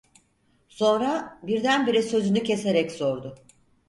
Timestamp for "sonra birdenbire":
0.67-2.01